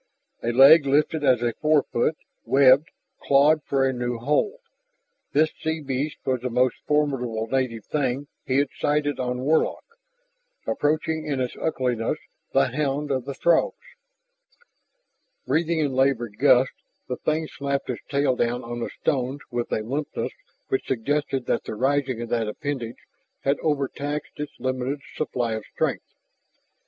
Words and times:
A 0.41 0.51
leg 0.51 0.87
lifted 0.87 1.23
as 1.23 1.43
a 1.43 1.53
forefoot, 1.61 2.15
webbed, 2.43 2.89
clawed 3.21 3.61
for 3.63 3.87
a 3.87 3.93
new 3.93 4.17
hold. 4.17 4.59
This 5.31 5.51
sea 5.61 5.79
beast 5.79 6.17
was 6.25 6.41
the 6.41 6.49
most 6.49 6.77
formidable 6.87 7.45
native 7.45 7.85
thing 7.85 8.25
he 8.43 8.57
had 8.57 8.69
sighted 8.79 9.19
on 9.19 9.41
Warlock, 9.43 9.83
approaching 10.65 11.27
in 11.27 11.39
its 11.39 11.55
ugliness 11.55 12.17
the 12.51 12.69
hound 12.69 13.11
of 13.11 13.25
the 13.25 13.35
Throgs. 13.35 13.75
Breathing 15.45 15.77
in 15.81 15.93
labored 15.93 16.39
gusts, 16.39 16.81
the 17.07 17.17
thing 17.17 17.45
slapped 17.47 17.87
its 17.87 18.01
tail 18.09 18.35
down 18.35 18.63
on 18.63 18.79
the 18.79 18.89
stones 18.89 19.41
with 19.51 19.71
a 19.71 19.83
limpness 19.83 20.31
which 20.69 20.87
suggested 20.87 21.45
that 21.45 21.65
the 21.65 21.75
raising 21.75 22.19
of 22.23 22.29
that 22.29 22.47
appendage 22.47 23.05
had 23.41 23.59
overtaxed 23.59 24.39
its 24.39 24.53
limited 24.59 25.01
supply 25.15 25.53
of 25.53 25.63
strength. 25.71 26.11